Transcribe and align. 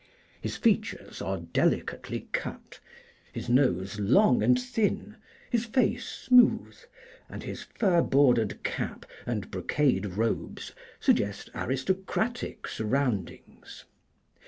His 0.41 0.57
features 0.57 1.21
are 1.21 1.37
delicately 1.37 2.27
cut, 2.31 2.79
his 3.31 3.47
nose 3.49 3.99
long 3.99 4.41
and 4.41 4.59
thin, 4.59 5.17
his 5.51 5.65
face 5.67 6.07
smooth, 6.07 6.75
and 7.29 7.43
his 7.43 7.61
fur 7.61 8.01
bordered 8.01 8.63
cap 8.63 9.05
and 9.27 9.51
brocade 9.51 10.07
robes 10.17 10.71
suggest 10.99 11.51
aristocratic 11.53 12.67
surroundings. 12.67 13.85